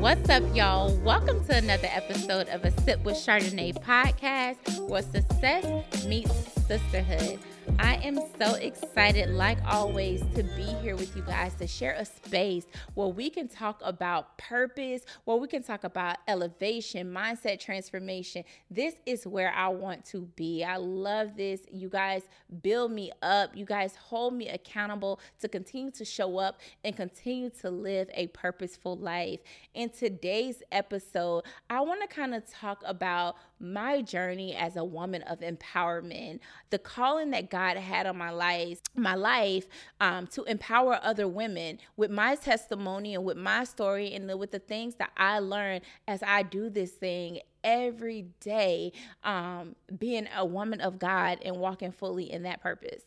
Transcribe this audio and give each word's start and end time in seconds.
What's 0.00 0.30
up, 0.30 0.42
y'all? 0.56 0.96
Welcome 1.00 1.44
to 1.44 1.56
another 1.56 1.88
episode 1.92 2.48
of 2.48 2.64
a 2.64 2.70
Sip 2.80 3.04
with 3.04 3.16
Chardonnay 3.16 3.74
podcast 3.84 4.88
where 4.88 5.02
success 5.02 6.06
meets 6.06 6.32
sisterhood. 6.66 7.38
I 7.80 7.94
am 8.02 8.18
so 8.38 8.54
excited, 8.54 9.30
like 9.30 9.58
always, 9.64 10.20
to 10.34 10.42
be 10.42 10.64
here 10.82 10.96
with 10.96 11.14
you 11.14 11.22
guys 11.22 11.54
to 11.54 11.66
share 11.68 11.92
a 11.92 12.04
space 12.04 12.66
where 12.94 13.06
we 13.06 13.30
can 13.30 13.46
talk 13.46 13.80
about 13.84 14.36
purpose, 14.36 15.02
where 15.24 15.36
we 15.36 15.46
can 15.46 15.62
talk 15.62 15.84
about 15.84 16.16
elevation, 16.26 17.12
mindset 17.12 17.60
transformation. 17.60 18.42
This 18.68 18.94
is 19.06 19.26
where 19.28 19.52
I 19.52 19.68
want 19.68 20.04
to 20.06 20.22
be. 20.34 20.64
I 20.64 20.76
love 20.76 21.36
this. 21.36 21.60
You 21.70 21.88
guys 21.88 22.22
build 22.62 22.90
me 22.90 23.12
up, 23.22 23.56
you 23.56 23.64
guys 23.64 23.94
hold 23.94 24.34
me 24.34 24.48
accountable 24.48 25.20
to 25.40 25.48
continue 25.48 25.92
to 25.92 26.04
show 26.04 26.38
up 26.38 26.60
and 26.82 26.96
continue 26.96 27.50
to 27.60 27.70
live 27.70 28.10
a 28.12 28.26
purposeful 28.28 28.96
life. 28.96 29.38
In 29.74 29.90
today's 29.90 30.64
episode, 30.72 31.44
I 31.70 31.80
want 31.82 32.00
to 32.00 32.08
kind 32.08 32.34
of 32.34 32.48
talk 32.50 32.82
about 32.84 33.36
my 33.60 34.02
journey 34.02 34.54
as 34.54 34.76
a 34.76 34.84
woman 34.84 35.22
of 35.22 35.40
empowerment, 35.40 36.40
the 36.70 36.78
calling 36.78 37.30
that 37.30 37.50
God 37.50 37.67
had 37.76 38.06
on 38.06 38.16
my 38.16 38.30
life, 38.30 38.80
my 38.94 39.14
life 39.14 39.66
um, 40.00 40.26
to 40.28 40.44
empower 40.44 40.98
other 41.02 41.28
women 41.28 41.78
with 41.96 42.10
my 42.10 42.34
testimony 42.34 43.14
and 43.14 43.24
with 43.24 43.36
my 43.36 43.64
story 43.64 44.14
and 44.14 44.28
the, 44.28 44.36
with 44.36 44.50
the 44.50 44.58
things 44.58 44.94
that 44.96 45.10
I 45.16 45.38
learned 45.40 45.82
as 46.06 46.22
I 46.26 46.42
do 46.42 46.70
this 46.70 46.92
thing 46.92 47.40
every 47.62 48.26
day, 48.40 48.92
um, 49.24 49.74
being 49.98 50.28
a 50.36 50.44
woman 50.44 50.80
of 50.80 50.98
God 50.98 51.38
and 51.44 51.56
walking 51.56 51.92
fully 51.92 52.30
in 52.30 52.44
that 52.44 52.62
purpose. 52.62 53.02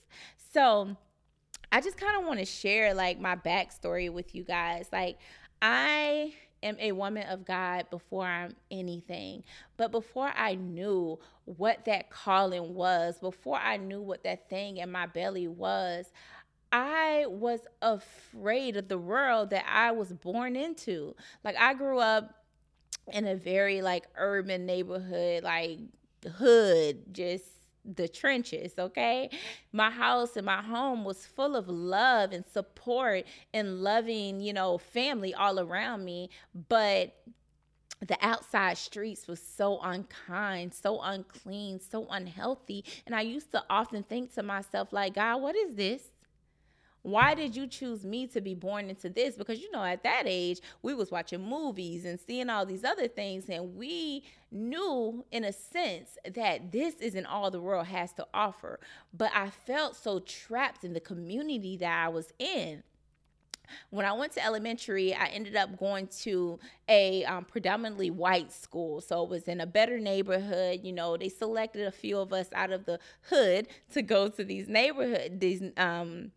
So, 0.53 0.95
I 1.73 1.79
just 1.79 1.97
kind 1.97 2.19
of 2.19 2.27
want 2.27 2.39
to 2.39 2.45
share 2.45 2.93
like 2.93 3.19
my 3.19 3.35
backstory 3.37 4.11
with 4.11 4.35
you 4.35 4.43
guys. 4.43 4.87
Like, 4.91 5.17
I 5.61 6.33
am 6.63 6.77
a 6.79 6.91
woman 6.91 7.27
of 7.27 7.45
God 7.45 7.89
before 7.89 8.25
I'm 8.25 8.55
anything. 8.69 9.43
But 9.77 9.91
before 9.91 10.31
I 10.35 10.55
knew 10.55 11.19
what 11.45 11.85
that 11.85 12.09
calling 12.09 12.73
was, 12.73 13.17
before 13.19 13.57
I 13.57 13.77
knew 13.77 14.01
what 14.01 14.23
that 14.23 14.49
thing 14.49 14.77
in 14.77 14.91
my 14.91 15.05
belly 15.05 15.47
was, 15.47 16.11
I 16.71 17.25
was 17.27 17.61
afraid 17.81 18.77
of 18.77 18.87
the 18.87 18.97
world 18.97 19.49
that 19.49 19.65
I 19.67 19.91
was 19.91 20.13
born 20.13 20.55
into. 20.55 21.15
Like 21.43 21.57
I 21.57 21.73
grew 21.73 21.99
up 21.99 22.35
in 23.11 23.27
a 23.27 23.35
very 23.35 23.81
like 23.81 24.05
urban 24.15 24.65
neighborhood, 24.65 25.43
like 25.43 25.79
hood, 26.37 27.13
just 27.13 27.43
the 27.85 28.07
trenches, 28.07 28.73
okay? 28.77 29.29
My 29.71 29.89
house 29.89 30.37
and 30.37 30.45
my 30.45 30.61
home 30.61 31.03
was 31.03 31.25
full 31.25 31.55
of 31.55 31.67
love 31.67 32.31
and 32.31 32.45
support 32.45 33.25
and 33.53 33.81
loving, 33.81 34.39
you 34.39 34.53
know, 34.53 34.77
family 34.77 35.33
all 35.33 35.59
around 35.59 36.05
me, 36.05 36.29
but 36.69 37.15
the 38.05 38.17
outside 38.21 38.77
streets 38.77 39.27
was 39.27 39.39
so 39.41 39.79
unkind, 39.81 40.73
so 40.73 41.01
unclean, 41.01 41.79
so 41.79 42.07
unhealthy. 42.09 42.83
And 43.05 43.15
I 43.15 43.21
used 43.21 43.51
to 43.51 43.63
often 43.69 44.03
think 44.03 44.33
to 44.33 44.43
myself, 44.43 44.91
like, 44.91 45.15
God, 45.15 45.41
what 45.41 45.55
is 45.55 45.75
this? 45.75 46.10
Why 47.03 47.33
did 47.33 47.55
you 47.55 47.67
choose 47.67 48.05
me 48.05 48.27
to 48.27 48.41
be 48.41 48.53
born 48.53 48.89
into 48.89 49.09
this 49.09 49.35
because 49.35 49.59
you 49.59 49.71
know 49.71 49.83
at 49.83 50.03
that 50.03 50.23
age 50.25 50.59
we 50.81 50.93
was 50.93 51.11
watching 51.11 51.41
movies 51.41 52.05
and 52.05 52.19
seeing 52.19 52.49
all 52.49 52.65
these 52.65 52.83
other 52.83 53.07
things 53.07 53.49
and 53.49 53.75
we 53.75 54.23
knew 54.51 55.25
in 55.31 55.43
a 55.43 55.53
sense 55.53 56.17
that 56.33 56.71
this 56.71 56.95
isn't 56.95 57.25
all 57.25 57.49
the 57.49 57.59
world 57.59 57.87
has 57.87 58.13
to 58.13 58.25
offer 58.33 58.79
but 59.13 59.31
i 59.33 59.49
felt 59.49 59.95
so 59.95 60.19
trapped 60.19 60.83
in 60.83 60.93
the 60.93 60.99
community 60.99 61.75
that 61.77 62.05
i 62.05 62.07
was 62.07 62.33
in 62.39 62.83
when 63.89 64.05
I 64.05 64.13
went 64.13 64.33
to 64.33 64.45
elementary, 64.45 65.13
I 65.13 65.27
ended 65.27 65.55
up 65.55 65.77
going 65.77 66.07
to 66.23 66.59
a 66.87 67.23
um, 67.25 67.45
predominantly 67.45 68.09
white 68.09 68.51
school. 68.51 69.01
So 69.01 69.23
it 69.23 69.29
was 69.29 69.43
in 69.43 69.61
a 69.61 69.65
better 69.65 69.99
neighborhood. 69.99 70.81
You 70.83 70.93
know, 70.93 71.17
they 71.17 71.29
selected 71.29 71.87
a 71.87 71.91
few 71.91 72.17
of 72.17 72.33
us 72.33 72.47
out 72.53 72.71
of 72.71 72.85
the 72.85 72.99
hood 73.29 73.67
to 73.93 74.01
go 74.01 74.29
to 74.29 74.43
these 74.43 74.67
neighborhood, 74.67 75.39
these 75.39 75.63
um, 75.77 76.31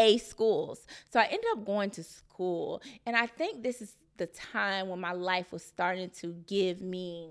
a 0.00 0.18
schools. 0.18 0.86
So 1.12 1.20
I 1.20 1.24
ended 1.24 1.46
up 1.52 1.64
going 1.64 1.90
to 1.90 2.02
school. 2.02 2.82
And 3.04 3.14
I 3.14 3.26
think 3.26 3.62
this 3.62 3.82
is 3.82 3.96
the 4.16 4.26
time 4.26 4.88
when 4.88 5.00
my 5.00 5.12
life 5.12 5.52
was 5.52 5.62
starting 5.62 6.10
to 6.20 6.34
give 6.46 6.80
me 6.80 7.30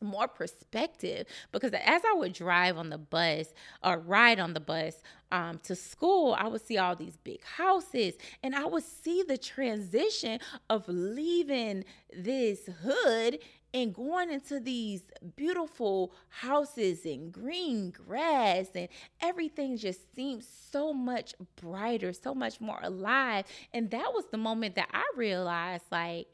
more 0.00 0.28
perspective 0.28 1.26
because 1.50 1.72
as 1.72 2.02
I 2.04 2.14
would 2.14 2.34
drive 2.34 2.76
on 2.76 2.90
the 2.90 2.98
bus 2.98 3.54
or 3.82 3.98
ride 3.98 4.38
on 4.38 4.52
the 4.52 4.60
bus 4.60 4.96
um, 5.32 5.58
to 5.64 5.74
school, 5.74 6.36
I 6.38 6.46
would 6.46 6.60
see 6.60 6.78
all 6.78 6.94
these 6.94 7.16
big 7.16 7.42
houses 7.42 8.14
and 8.42 8.54
I 8.54 8.66
would 8.66 8.84
see 8.84 9.24
the 9.26 9.38
transition 9.38 10.40
of 10.68 10.84
leaving 10.88 11.84
this 12.14 12.68
hood 12.82 13.38
and 13.74 13.92
going 13.92 14.30
into 14.30 14.60
these 14.60 15.02
beautiful 15.34 16.14
houses 16.28 17.04
and 17.04 17.32
green 17.32 17.90
grass 17.90 18.68
and 18.76 18.88
everything 19.20 19.76
just 19.76 20.14
seemed 20.14 20.44
so 20.44 20.92
much 20.92 21.34
brighter, 21.60 22.12
so 22.12 22.34
much 22.34 22.60
more 22.60 22.78
alive. 22.84 23.44
And 23.74 23.90
that 23.90 24.12
was 24.14 24.26
the 24.30 24.38
moment 24.38 24.76
that 24.76 24.88
I 24.94 25.04
realized 25.16 25.84
like 25.90 26.28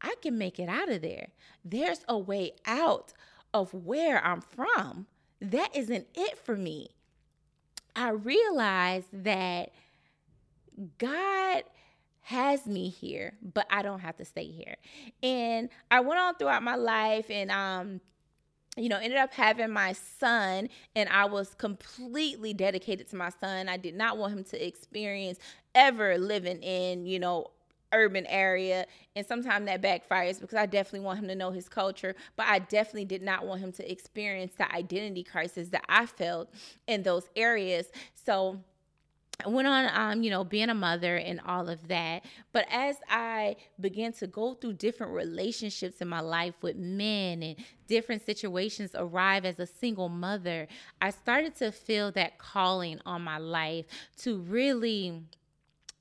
I 0.00 0.14
can 0.22 0.38
make 0.38 0.58
it 0.58 0.70
out 0.70 0.90
of 0.90 1.02
there. 1.02 1.28
There's 1.62 2.00
a 2.08 2.16
way 2.16 2.52
out 2.64 3.12
of 3.52 3.74
where 3.74 4.24
I'm 4.24 4.40
from. 4.40 5.06
That 5.42 5.76
isn't 5.76 6.06
it 6.14 6.38
for 6.38 6.56
me. 6.56 6.88
I 7.94 8.10
realized 8.10 9.08
that 9.12 9.72
God 10.96 11.64
has 12.28 12.66
me 12.66 12.90
here, 12.90 13.32
but 13.54 13.66
I 13.70 13.80
don't 13.80 14.00
have 14.00 14.16
to 14.18 14.24
stay 14.26 14.44
here. 14.44 14.76
And 15.22 15.70
I 15.90 16.00
went 16.00 16.20
on 16.20 16.34
throughout 16.34 16.62
my 16.62 16.76
life 16.76 17.30
and 17.30 17.50
um 17.50 18.00
you 18.76 18.88
know, 18.88 18.98
ended 18.98 19.18
up 19.18 19.32
having 19.32 19.72
my 19.72 19.92
son, 19.92 20.68
and 20.94 21.08
I 21.08 21.24
was 21.24 21.52
completely 21.54 22.54
dedicated 22.54 23.08
to 23.08 23.16
my 23.16 23.30
son. 23.30 23.68
I 23.68 23.76
did 23.76 23.96
not 23.96 24.18
want 24.18 24.34
him 24.34 24.44
to 24.44 24.66
experience 24.66 25.40
ever 25.74 26.16
living 26.16 26.62
in, 26.62 27.04
you 27.04 27.18
know, 27.18 27.48
urban 27.92 28.26
area 28.26 28.84
and 29.16 29.26
sometimes 29.26 29.64
that 29.64 29.80
backfires 29.80 30.38
because 30.38 30.58
I 30.58 30.66
definitely 30.66 31.00
want 31.00 31.20
him 31.20 31.28
to 31.28 31.34
know 31.34 31.50
his 31.50 31.70
culture 31.70 32.14
but 32.36 32.46
I 32.46 32.58
definitely 32.58 33.06
did 33.06 33.22
not 33.22 33.46
want 33.46 33.62
him 33.62 33.72
to 33.72 33.90
experience 33.90 34.52
the 34.58 34.70
identity 34.74 35.24
crisis 35.24 35.70
that 35.70 35.84
I 35.88 36.04
felt 36.04 36.52
in 36.86 37.02
those 37.02 37.30
areas 37.34 37.86
so 38.12 38.60
Went 39.46 39.68
on, 39.68 39.88
um, 39.94 40.22
you 40.24 40.30
know, 40.30 40.42
being 40.42 40.68
a 40.68 40.74
mother 40.74 41.16
and 41.16 41.40
all 41.46 41.68
of 41.68 41.86
that. 41.86 42.24
But 42.52 42.66
as 42.72 42.96
I 43.08 43.54
began 43.78 44.12
to 44.14 44.26
go 44.26 44.54
through 44.54 44.72
different 44.74 45.12
relationships 45.12 46.00
in 46.00 46.08
my 46.08 46.18
life 46.20 46.54
with 46.60 46.74
men 46.74 47.44
and 47.44 47.56
different 47.86 48.26
situations 48.26 48.90
arrive 48.96 49.44
as 49.44 49.60
a 49.60 49.66
single 49.66 50.08
mother, 50.08 50.66
I 51.00 51.10
started 51.10 51.54
to 51.56 51.70
feel 51.70 52.10
that 52.12 52.38
calling 52.38 53.00
on 53.06 53.22
my 53.22 53.38
life 53.38 53.86
to 54.18 54.38
really 54.38 55.22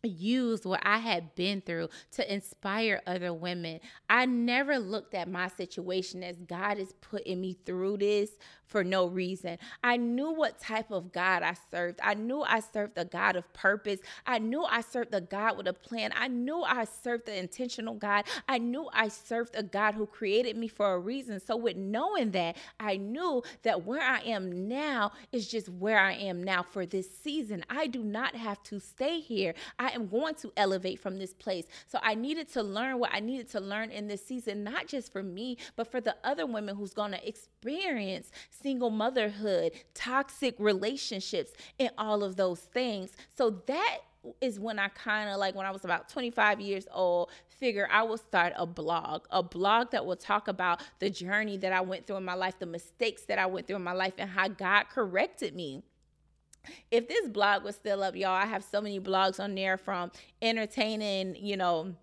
use 0.08 0.66
what 0.66 0.82
I 0.84 0.98
had 0.98 1.36
been 1.36 1.62
through 1.62 1.90
to 2.14 2.34
inspire 2.34 3.02
other 3.06 3.34
women. 3.34 3.80
I 4.10 4.26
never 4.26 4.80
looked 4.80 5.14
at 5.14 5.30
my 5.30 5.48
situation 5.50 6.24
as 6.24 6.38
God 6.38 6.78
is 6.78 6.94
putting 7.02 7.42
me 7.42 7.58
through 7.66 7.98
this 7.98 8.32
for 8.68 8.84
no 8.84 9.08
reason. 9.08 9.58
I 9.84 9.98
knew 9.98 10.32
what 10.32 10.60
type 10.60 10.92
of 10.92 11.12
God 11.12 11.42
I 11.42 11.56
served. 11.72 12.00
I 12.04 12.14
knew 12.14 12.42
I 12.42 12.60
served 12.60 12.98
a 12.98 13.06
God 13.06 13.36
of 13.36 13.52
purpose. 13.54 14.00
I 14.26 14.40
knew 14.40 14.64
I 14.64 14.82
served 14.82 15.14
a 15.14 15.22
God 15.22 15.58
with 15.58 15.68
a 15.68 15.74
plan. 15.74 16.12
I 16.16 16.28
knew 16.28 16.62
I 16.62 16.84
served 16.84 17.26
the 17.26 17.38
intentional 17.38 17.96
God. 17.96 18.26
I 18.48 18.58
knew 18.58 18.90
I 18.94 19.08
served 19.08 19.56
a 19.56 19.64
God 19.64 19.96
who 19.96 20.06
created 20.06 20.58
me 20.58 20.68
for 20.68 20.94
a 20.94 21.00
reason. 21.00 21.40
So, 21.40 21.56
with 21.56 21.78
knowing 21.78 22.32
that, 22.32 22.58
I 22.80 22.98
knew 22.98 23.42
that 23.64 23.86
where 23.86 24.02
I 24.02 24.20
am 24.22 24.68
now 24.68 25.14
is 25.32 25.48
just 25.48 25.70
where 25.70 26.00
I 26.00 26.14
am 26.14 26.44
now 26.44 26.64
for 26.64 26.86
this 26.86 27.10
season. 27.10 27.64
I 27.70 27.88
do 27.88 28.04
not 28.04 28.36
have 28.36 28.62
to 28.64 28.80
stay 28.80 29.20
here. 29.20 29.54
I 29.80 29.97
am 29.98 30.08
going 30.08 30.36
to 30.36 30.52
elevate 30.56 31.00
from 31.00 31.18
this 31.18 31.34
place. 31.34 31.66
So 31.88 32.00
I 32.02 32.16
needed 32.16 32.52
to 32.54 32.64
learn 32.64 33.00
what 33.00 33.14
I 33.14 33.20
needed 33.20 33.50
to 33.52 33.60
learn 33.60 33.92
in 33.92 34.08
this 34.08 34.26
season, 34.26 34.64
not 34.64 34.88
just 34.88 35.12
for 35.12 35.24
me, 35.24 35.58
but 35.76 35.92
for 35.92 36.00
the 36.00 36.16
other 36.24 36.46
women 36.46 36.76
who's 36.76 36.94
going 36.94 37.12
to 37.12 37.28
experience 37.28 38.32
single 38.50 38.90
motherhood, 38.90 39.74
toxic 39.94 40.56
relationships, 40.60 41.52
and 41.80 41.92
all 41.98 42.24
of 42.24 42.36
those 42.36 42.60
things. 42.60 43.12
So 43.36 43.62
that 43.68 44.00
is 44.42 44.60
when 44.60 44.78
I 44.78 44.90
kind 44.90 45.30
of 45.30 45.38
like 45.38 45.56
when 45.56 45.66
I 45.66 45.72
was 45.72 45.86
about 45.86 46.10
25 46.10 46.60
years 46.60 46.88
old, 46.92 47.30
figure 47.48 47.88
I 47.92 48.04
will 48.04 48.18
start 48.18 48.54
a 48.56 48.66
blog, 48.66 49.26
a 49.32 49.42
blog 49.42 49.92
that 49.92 50.06
will 50.06 50.16
talk 50.16 50.48
about 50.48 50.82
the 51.00 51.10
journey 51.10 51.58
that 51.58 51.74
I 51.74 51.82
went 51.82 52.06
through 52.06 52.18
in 52.18 52.26
my 52.26 52.36
life, 52.36 52.60
the 52.60 52.66
mistakes 52.66 53.24
that 53.24 53.40
I 53.40 53.46
went 53.46 53.68
through 53.68 53.78
in 53.78 53.84
my 53.84 53.94
life, 53.94 54.14
and 54.18 54.30
how 54.30 54.48
God 54.48 54.86
corrected 54.90 55.56
me 55.56 55.84
if 56.92 57.08
this 57.08 57.28
blog 57.28 57.64
was 57.64 57.76
still 57.76 58.04
up, 58.04 58.16
y'all, 58.16 58.32
I 58.32 58.46
have 58.46 58.64
so 58.64 58.82
many 58.82 59.00
blogs 59.00 59.40
on 59.40 59.56
there 59.56 59.78
from 59.78 60.12
entertaining, 60.42 61.36
you 61.36 61.58
know, 61.58 61.96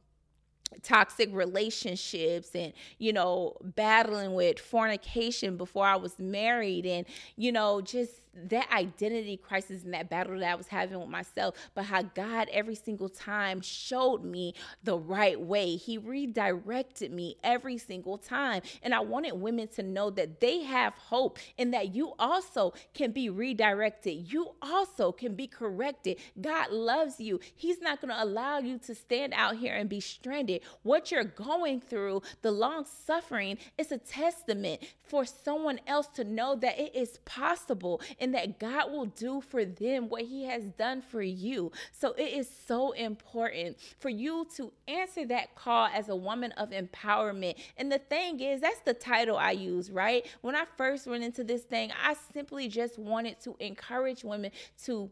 toxic 0.83 1.29
relationships 1.33 2.51
and 2.55 2.73
you 2.99 3.13
know 3.13 3.57
battling 3.77 4.35
with 4.35 4.59
fornication 4.59 5.57
before 5.57 5.87
I 5.87 5.95
was 5.95 6.19
married 6.19 6.85
and 6.85 7.07
you 7.37 7.53
know 7.53 7.81
just 7.81 8.24
that 8.49 8.71
identity 8.73 9.37
crisis 9.37 9.85
and 9.85 9.95
that 9.95 10.11
battle 10.11 10.39
that 10.39 10.53
I 10.53 10.55
was 10.55 10.67
having 10.67 10.99
with 10.99 11.09
myself, 11.09 11.55
but 11.75 11.85
how 11.85 12.03
God 12.03 12.49
every 12.53 12.75
single 12.75 13.09
time 13.09 13.61
showed 13.61 14.25
me 14.25 14.55
the 14.83 14.99
right 14.99 15.41
way. 15.41 15.77
He 15.77 15.99
redirected 15.99 17.13
me 17.13 17.37
every 17.43 17.79
single 17.79 18.19
time. 18.19 18.63
And 18.83 18.95
I 18.95 19.01
wanted 19.01 19.33
women 19.35 19.69
to 19.69 19.83
know 19.83 20.11
that 20.11 20.41
they 20.41 20.63
have 20.63 20.95
hope 20.95 21.39
and 21.59 21.73
that 21.75 21.95
you 21.95 22.13
also 22.19 22.75
can 22.93 23.13
be 23.13 23.31
redirected. 23.31 24.33
You 24.33 24.51
also 24.63 25.13
can 25.13 25.35
be 25.35 25.47
corrected. 25.47 26.19
God 26.41 26.71
loves 26.71 27.21
you. 27.21 27.41
He's 27.55 27.81
not 27.81 28.01
going 28.01 28.15
to 28.15 28.23
allow 28.23 28.59
you 28.59 28.79
to 28.79 28.95
stand 28.95 29.33
out 29.35 29.57
here 29.57 29.75
and 29.75 29.89
be 29.89 30.01
stranded. 30.01 30.63
What 30.83 31.11
you're 31.11 31.25
going 31.25 31.81
through, 31.81 32.23
the 32.43 32.51
long 32.51 32.85
suffering, 32.85 33.59
is 33.79 33.93
a 33.93 33.99
testament 33.99 34.83
for 35.07 35.25
someone 35.25 35.81
else 35.87 36.07
to 36.09 36.25
know 36.25 36.57
that 36.57 36.79
it 36.79 36.95
is 36.95 37.19
possible 37.25 38.01
and 38.25 38.35
that 38.35 38.59
God 38.59 38.91
will 38.91 39.05
do 39.05 39.43
for 39.43 39.67
them 39.67 40.09
what 40.09 40.23
He 40.23 40.45
has 40.45 40.65
done 40.79 41.03
for 41.03 41.21
you. 41.21 41.71
So 41.93 42.13
it 42.13 42.33
is 42.33 42.51
so 42.67 42.93
important 42.93 43.77
for 44.01 44.09
you 44.09 44.47
to 44.57 44.73
answer 44.89 45.27
that 45.27 45.55
call 45.55 45.89
as 45.93 46.09
a 46.09 46.17
woman 46.17 46.51
of 46.53 46.71
empowerment. 46.71 47.57
And 47.77 47.93
the 47.93 47.99
thing 47.99 48.41
is, 48.41 48.63
that's 48.63 48.81
the 48.81 48.95
title 48.95 49.37
I 49.37 49.51
use, 49.51 49.91
right? 49.91 50.27
When 50.41 50.57
I 50.57 50.65
first 50.79 51.07
went 51.07 51.23
into 51.23 51.45
this 51.45 51.65
thing, 51.65 51.93
I 52.03 52.17
simply 52.33 52.67
just 52.67 52.99
wanted 52.99 53.43
to 53.43 53.57
encourage 53.61 54.25
women 54.25 54.53
to 54.85 55.11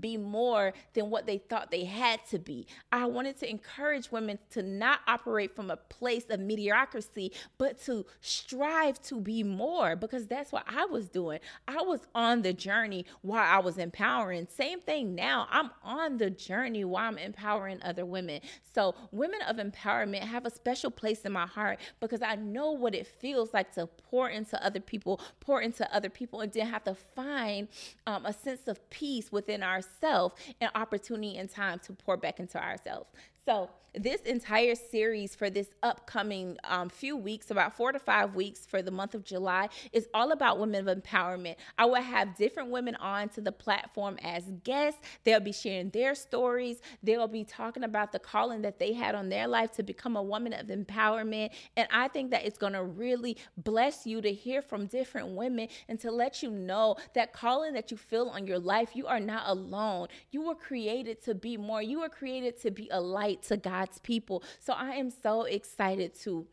be 0.00 0.16
more 0.16 0.72
than 0.94 1.10
what 1.10 1.26
they 1.26 1.38
thought 1.38 1.70
they 1.70 1.84
had 1.84 2.24
to 2.26 2.38
be. 2.38 2.66
I 2.90 3.06
wanted 3.06 3.38
to 3.38 3.50
encourage 3.50 4.10
women 4.10 4.38
to 4.50 4.62
not 4.62 5.00
operate 5.06 5.54
from 5.54 5.70
a 5.70 5.76
place 5.76 6.24
of 6.28 6.40
mediocrity, 6.40 7.32
but 7.56 7.80
to 7.84 8.04
strive 8.20 9.00
to 9.02 9.20
be 9.20 9.42
more 9.42 9.94
because 9.94 10.26
that's 10.26 10.50
what 10.50 10.64
I 10.66 10.86
was 10.86 11.08
doing. 11.08 11.38
I 11.68 11.82
was 11.82 12.00
on 12.14 12.42
the 12.42 12.52
journey 12.52 13.06
while 13.22 13.44
I 13.44 13.60
was 13.60 13.78
empowering. 13.78 14.48
Same 14.48 14.80
thing 14.80 15.14
now. 15.14 15.46
I'm 15.50 15.70
on 15.82 16.18
the 16.18 16.30
journey 16.30 16.84
while 16.84 17.08
I'm 17.08 17.18
empowering 17.18 17.80
other 17.82 18.04
women. 18.04 18.40
So, 18.74 18.94
women 19.12 19.40
of 19.42 19.56
empowerment 19.56 20.20
have 20.20 20.46
a 20.46 20.50
special 20.50 20.90
place 20.90 21.20
in 21.22 21.32
my 21.32 21.46
heart 21.46 21.78
because 22.00 22.22
I 22.22 22.34
know 22.34 22.72
what 22.72 22.94
it 22.94 23.06
feels 23.06 23.54
like 23.54 23.72
to 23.74 23.86
pour 23.86 24.28
into 24.28 24.62
other 24.64 24.80
people, 24.80 25.20
pour 25.40 25.60
into 25.62 25.92
other 25.94 26.10
people, 26.10 26.40
and 26.40 26.52
then 26.52 26.66
have 26.66 26.84
to 26.84 26.94
find 26.94 27.68
um, 28.06 28.26
a 28.26 28.32
sense 28.32 28.66
of 28.66 28.88
peace 28.90 29.30
within 29.30 29.62
our 29.62 29.75
ourselves 29.76 30.34
an 30.60 30.70
opportunity 30.74 31.36
and 31.36 31.50
time 31.50 31.78
to 31.80 31.92
pour 31.92 32.16
back 32.16 32.40
into 32.40 32.62
ourselves. 32.62 33.08
So, 33.46 33.70
this 33.98 34.20
entire 34.22 34.74
series 34.74 35.34
for 35.34 35.48
this 35.48 35.70
upcoming 35.82 36.58
um, 36.64 36.88
few 36.88 37.16
weeks, 37.16 37.50
about 37.50 37.76
four 37.76 37.92
to 37.92 37.98
five 37.98 38.34
weeks 38.34 38.66
for 38.66 38.82
the 38.82 38.90
month 38.90 39.14
of 39.14 39.24
July, 39.24 39.68
is 39.92 40.06
all 40.12 40.32
about 40.32 40.58
women 40.58 40.86
of 40.86 41.02
empowerment. 41.02 41.56
I 41.78 41.86
will 41.86 41.94
have 42.02 42.36
different 42.36 42.70
women 42.70 42.94
on 42.96 43.30
to 43.30 43.40
the 43.40 43.52
platform 43.52 44.18
as 44.22 44.44
guests. 44.64 45.00
They'll 45.24 45.40
be 45.40 45.52
sharing 45.52 45.90
their 45.90 46.14
stories. 46.14 46.80
They'll 47.02 47.26
be 47.26 47.44
talking 47.44 47.84
about 47.84 48.12
the 48.12 48.18
calling 48.18 48.62
that 48.62 48.78
they 48.78 48.92
had 48.92 49.14
on 49.14 49.30
their 49.30 49.48
life 49.48 49.72
to 49.72 49.82
become 49.82 50.16
a 50.16 50.22
woman 50.22 50.52
of 50.52 50.66
empowerment. 50.66 51.50
And 51.76 51.88
I 51.90 52.08
think 52.08 52.30
that 52.32 52.44
it's 52.44 52.58
going 52.58 52.74
to 52.74 52.84
really 52.84 53.38
bless 53.56 54.06
you 54.06 54.20
to 54.20 54.32
hear 54.32 54.60
from 54.60 54.86
different 54.86 55.28
women 55.28 55.68
and 55.88 55.98
to 56.00 56.10
let 56.10 56.42
you 56.42 56.50
know 56.50 56.96
that 57.14 57.32
calling 57.32 57.72
that 57.74 57.90
you 57.90 57.96
feel 57.96 58.28
on 58.28 58.46
your 58.46 58.58
life, 58.58 58.90
you 58.94 59.06
are 59.06 59.20
not 59.20 59.44
alone. 59.46 60.08
You 60.30 60.42
were 60.42 60.54
created 60.54 61.24
to 61.24 61.34
be 61.34 61.56
more. 61.56 61.80
You 61.80 62.00
were 62.00 62.10
created 62.10 62.60
to 62.60 62.70
be 62.70 62.88
a 62.90 63.00
light 63.00 63.35
light 63.36 63.42
to 63.48 63.56
God's 63.56 63.98
people. 64.00 64.42
So 64.60 64.72
I 64.72 64.92
am 64.92 65.10
so 65.10 65.42
excited 65.42 66.14
to 66.22 66.46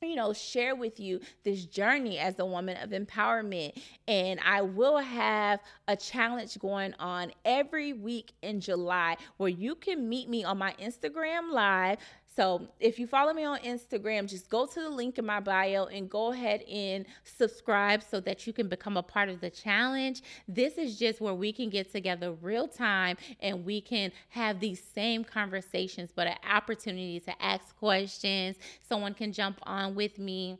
you 0.00 0.16
know, 0.16 0.32
share 0.32 0.74
with 0.74 0.98
you 0.98 1.20
this 1.44 1.64
journey 1.64 2.18
as 2.18 2.36
a 2.40 2.44
woman 2.44 2.76
of 2.78 2.90
empowerment. 2.90 3.80
And 4.08 4.40
I 4.44 4.60
will 4.60 4.98
have 4.98 5.60
a 5.86 5.94
challenge 5.94 6.58
going 6.58 6.92
on 6.98 7.30
every 7.44 7.92
week 7.92 8.32
in 8.42 8.60
July 8.60 9.16
where 9.36 9.48
you 9.48 9.76
can 9.76 10.08
meet 10.08 10.28
me 10.28 10.42
on 10.42 10.58
my 10.58 10.74
Instagram 10.82 11.52
live 11.52 11.98
so 12.34 12.66
if 12.80 12.98
you 12.98 13.06
follow 13.06 13.34
me 13.34 13.44
on 13.44 13.58
Instagram, 13.58 14.28
just 14.28 14.48
go 14.48 14.64
to 14.64 14.80
the 14.80 14.88
link 14.88 15.18
in 15.18 15.26
my 15.26 15.40
bio 15.40 15.84
and 15.86 16.08
go 16.08 16.32
ahead 16.32 16.62
and 16.62 17.04
subscribe 17.24 18.02
so 18.02 18.20
that 18.20 18.46
you 18.46 18.54
can 18.54 18.68
become 18.68 18.96
a 18.96 19.02
part 19.02 19.28
of 19.28 19.40
the 19.40 19.50
challenge. 19.50 20.22
This 20.48 20.78
is 20.78 20.98
just 20.98 21.20
where 21.20 21.34
we 21.34 21.52
can 21.52 21.68
get 21.68 21.92
together 21.92 22.32
real 22.32 22.68
time 22.68 23.18
and 23.40 23.66
we 23.66 23.82
can 23.82 24.12
have 24.30 24.60
these 24.60 24.82
same 24.94 25.24
conversations, 25.24 26.10
but 26.14 26.26
an 26.26 26.36
opportunity 26.50 27.20
to 27.20 27.42
ask 27.42 27.76
questions. 27.76 28.56
Someone 28.88 29.12
can 29.12 29.32
jump 29.32 29.58
on 29.64 29.94
with 29.94 30.18
me. 30.18 30.58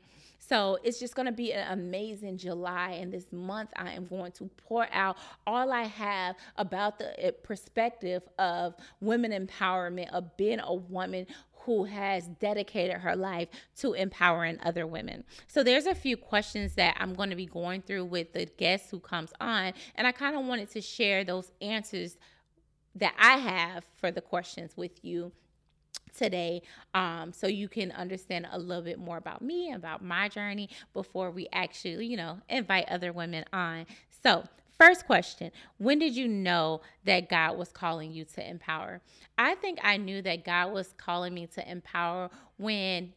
So 0.52 0.76
it's 0.82 0.98
just 0.98 1.14
going 1.14 1.26
to 1.26 1.32
be 1.32 1.52
an 1.52 1.72
amazing 1.72 2.36
July. 2.36 2.98
And 3.00 3.12
this 3.12 3.32
month, 3.32 3.70
I 3.76 3.92
am 3.92 4.06
going 4.06 4.32
to 4.32 4.50
pour 4.68 4.86
out 4.92 5.16
all 5.46 5.72
I 5.72 5.84
have 5.84 6.36
about 6.56 6.98
the 6.98 7.18
eh, 7.24 7.30
perspective 7.42 8.22
of 8.38 8.74
women 9.00 9.30
empowerment, 9.30 10.12
of 10.12 10.36
being 10.36 10.60
a 10.60 10.74
woman 10.74 11.26
who 11.64 11.84
has 11.84 12.26
dedicated 12.40 12.96
her 12.96 13.14
life 13.14 13.48
to 13.76 13.92
empowering 13.92 14.58
other 14.62 14.86
women. 14.86 15.24
So 15.46 15.62
there's 15.62 15.86
a 15.86 15.94
few 15.94 16.16
questions 16.16 16.74
that 16.74 16.96
I'm 16.98 17.14
going 17.14 17.30
to 17.30 17.36
be 17.36 17.46
going 17.46 17.82
through 17.82 18.06
with 18.06 18.32
the 18.32 18.46
guest 18.46 18.90
who 18.90 18.98
comes 19.00 19.32
on, 19.40 19.72
and 19.94 20.06
I 20.06 20.12
kind 20.12 20.36
of 20.36 20.44
wanted 20.44 20.70
to 20.72 20.80
share 20.80 21.24
those 21.24 21.52
answers 21.60 22.16
that 22.96 23.14
I 23.18 23.38
have 23.38 23.84
for 23.96 24.10
the 24.10 24.20
questions 24.20 24.76
with 24.76 25.04
you 25.04 25.32
today 26.14 26.62
um, 26.94 27.32
so 27.32 27.46
you 27.46 27.68
can 27.68 27.90
understand 27.92 28.46
a 28.52 28.58
little 28.58 28.82
bit 28.82 28.98
more 28.98 29.16
about 29.16 29.40
me 29.40 29.72
about 29.72 30.04
my 30.04 30.28
journey 30.28 30.68
before 30.92 31.30
we 31.30 31.48
actually 31.52 32.06
you 32.06 32.16
know 32.18 32.38
invite 32.50 32.86
other 32.88 33.12
women 33.12 33.44
on 33.52 33.86
so 34.22 34.44
First 34.78 35.06
question 35.06 35.50
When 35.78 35.98
did 35.98 36.16
you 36.16 36.28
know 36.28 36.80
that 37.04 37.28
God 37.28 37.56
was 37.56 37.70
calling 37.70 38.12
you 38.12 38.24
to 38.34 38.48
empower? 38.48 39.00
I 39.38 39.54
think 39.56 39.78
I 39.82 39.96
knew 39.96 40.22
that 40.22 40.44
God 40.44 40.72
was 40.72 40.94
calling 40.96 41.34
me 41.34 41.46
to 41.48 41.70
empower 41.70 42.30
when 42.58 43.12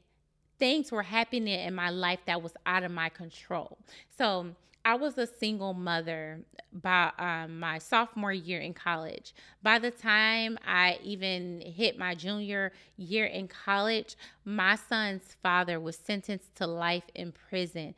things 0.60 0.92
were 0.92 1.04
happening 1.04 1.60
in 1.60 1.76
my 1.76 1.90
life 1.90 2.20
that 2.26 2.42
was 2.42 2.54
out 2.66 2.84
of 2.84 2.92
my 2.92 3.10
control. 3.10 3.78
So 4.18 4.56
I 4.86 4.94
was 4.94 5.18
a 5.18 5.26
single 5.26 5.74
mother 5.74 6.42
by 6.72 7.12
um, 7.18 7.60
my 7.60 7.80
sophomore 7.80 8.32
year 8.32 8.60
in 8.60 8.76
college. 8.76 9.34
By 9.64 9.80
the 9.80 9.90
time 9.90 10.60
I 10.66 11.00
even 11.04 11.62
hit 11.62 11.98
my 11.98 12.14
junior 12.14 12.72
year 12.96 13.26
in 13.26 13.48
college, 13.48 14.16
my 14.46 14.76
son's 14.76 15.36
father 15.42 15.80
was 15.80 15.96
sentenced 15.96 16.54
to 16.58 16.68
life 16.68 17.06
in 17.16 17.32
prison. 17.32 17.96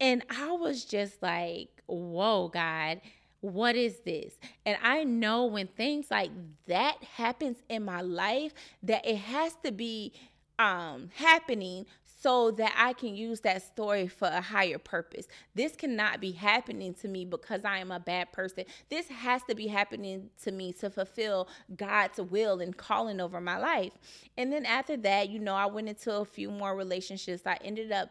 And 0.00 0.22
I 0.30 0.52
was 0.52 0.84
just 0.84 1.22
like, 1.22 1.68
whoa, 1.86 2.48
God, 2.48 3.00
what 3.40 3.76
is 3.76 4.00
this? 4.00 4.34
And 4.66 4.78
I 4.82 5.04
know 5.04 5.46
when 5.46 5.68
things 5.68 6.10
like 6.10 6.30
that 6.66 7.02
happens 7.02 7.58
in 7.68 7.84
my 7.84 8.00
life 8.00 8.52
that 8.82 9.06
it 9.06 9.16
has 9.16 9.54
to 9.64 9.72
be 9.72 10.12
um 10.58 11.08
happening 11.14 11.86
so 12.20 12.50
that 12.50 12.74
I 12.76 12.94
can 12.94 13.14
use 13.14 13.40
that 13.40 13.62
story 13.62 14.08
for 14.08 14.26
a 14.26 14.40
higher 14.40 14.78
purpose. 14.78 15.28
This 15.54 15.76
cannot 15.76 16.20
be 16.20 16.32
happening 16.32 16.94
to 16.94 17.08
me 17.08 17.24
because 17.24 17.64
I 17.64 17.78
am 17.78 17.92
a 17.92 18.00
bad 18.00 18.32
person. 18.32 18.64
This 18.90 19.06
has 19.08 19.42
to 19.44 19.54
be 19.54 19.68
happening 19.68 20.30
to 20.42 20.50
me 20.50 20.72
to 20.74 20.90
fulfill 20.90 21.48
God's 21.76 22.20
will 22.20 22.60
and 22.60 22.76
calling 22.76 23.20
over 23.20 23.40
my 23.40 23.56
life. 23.56 23.92
And 24.36 24.52
then 24.52 24.66
after 24.66 24.96
that, 24.96 25.28
you 25.28 25.38
know, 25.38 25.54
I 25.54 25.66
went 25.66 25.88
into 25.88 26.12
a 26.12 26.24
few 26.24 26.50
more 26.50 26.74
relationships. 26.74 27.42
I 27.46 27.56
ended 27.62 27.92
up 27.92 28.10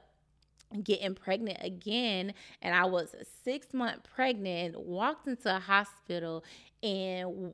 getting 0.83 1.15
pregnant 1.15 1.59
again 1.61 2.33
and 2.61 2.75
I 2.75 2.85
was 2.85 3.15
six 3.43 3.73
month 3.73 4.03
pregnant, 4.03 4.79
walked 4.79 5.27
into 5.27 5.55
a 5.55 5.59
hospital 5.59 6.43
and 6.83 7.53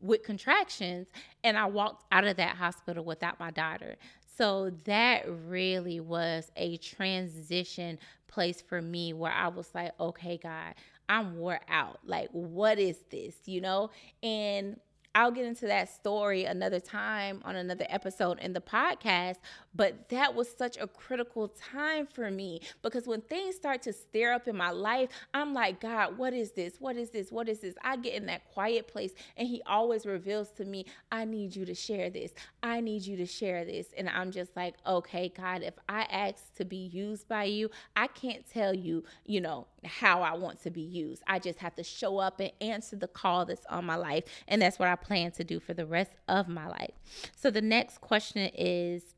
with 0.00 0.22
contractions 0.22 1.06
and 1.42 1.56
I 1.56 1.66
walked 1.66 2.04
out 2.12 2.24
of 2.24 2.36
that 2.36 2.56
hospital 2.56 3.04
without 3.04 3.40
my 3.40 3.50
daughter. 3.50 3.96
So 4.36 4.70
that 4.84 5.24
really 5.26 6.00
was 6.00 6.50
a 6.56 6.76
transition 6.78 7.98
place 8.26 8.60
for 8.60 8.82
me 8.82 9.12
where 9.12 9.32
I 9.32 9.48
was 9.48 9.70
like, 9.74 9.92
okay, 10.00 10.38
God, 10.42 10.74
I'm 11.08 11.36
wore 11.36 11.60
out. 11.68 12.00
Like, 12.04 12.30
what 12.32 12.78
is 12.78 12.98
this? 13.10 13.36
You 13.46 13.60
know? 13.60 13.90
And 14.22 14.78
I'll 15.14 15.30
get 15.30 15.44
into 15.44 15.66
that 15.66 15.88
story 15.88 16.44
another 16.44 16.80
time 16.80 17.40
on 17.44 17.54
another 17.56 17.86
episode 17.88 18.38
in 18.40 18.52
the 18.52 18.60
podcast. 18.60 19.36
But 19.74 20.08
that 20.08 20.34
was 20.34 20.48
such 20.50 20.76
a 20.76 20.86
critical 20.86 21.48
time 21.48 22.06
for 22.06 22.30
me 22.30 22.60
because 22.82 23.06
when 23.06 23.20
things 23.22 23.54
start 23.54 23.82
to 23.82 23.92
stir 23.92 24.32
up 24.32 24.48
in 24.48 24.56
my 24.56 24.70
life, 24.70 25.10
I'm 25.32 25.54
like, 25.54 25.80
God, 25.80 26.18
what 26.18 26.32
is 26.32 26.52
this? 26.52 26.80
What 26.80 26.96
is 26.96 27.10
this? 27.10 27.30
What 27.30 27.48
is 27.48 27.60
this? 27.60 27.74
I 27.82 27.96
get 27.96 28.14
in 28.14 28.26
that 28.26 28.44
quiet 28.52 28.88
place 28.88 29.12
and 29.36 29.46
He 29.46 29.62
always 29.66 30.04
reveals 30.06 30.50
to 30.52 30.64
me, 30.64 30.86
I 31.12 31.24
need 31.24 31.54
you 31.54 31.64
to 31.66 31.74
share 31.74 32.10
this. 32.10 32.32
I 32.62 32.80
need 32.80 33.02
you 33.02 33.16
to 33.18 33.26
share 33.26 33.64
this. 33.64 33.88
And 33.96 34.08
I'm 34.08 34.30
just 34.30 34.56
like, 34.56 34.74
okay, 34.86 35.32
God, 35.36 35.62
if 35.62 35.74
I 35.88 36.02
ask 36.02 36.54
to 36.56 36.64
be 36.64 36.76
used 36.76 37.28
by 37.28 37.44
you, 37.44 37.70
I 37.94 38.08
can't 38.08 38.48
tell 38.48 38.74
you, 38.74 39.04
you 39.24 39.40
know, 39.40 39.66
how 39.84 40.22
I 40.22 40.34
want 40.34 40.62
to 40.62 40.70
be 40.70 40.80
used. 40.80 41.22
I 41.26 41.38
just 41.38 41.58
have 41.60 41.74
to 41.76 41.84
show 41.84 42.18
up 42.18 42.40
and 42.40 42.52
answer 42.60 42.96
the 42.96 43.08
call 43.08 43.46
that's 43.46 43.66
on 43.66 43.84
my 43.84 43.96
life. 43.96 44.24
And 44.48 44.62
that's 44.62 44.78
what 44.78 44.88
I 44.88 44.96
plan 44.96 45.32
to 45.32 45.44
do 45.44 45.60
for 45.60 45.74
the 45.74 45.86
rest 45.86 46.12
of 46.28 46.48
my 46.48 46.68
life. 46.68 46.94
So 47.36 47.50
the 47.50 47.62
next 47.62 48.00
question 48.00 48.50
is 48.54 49.14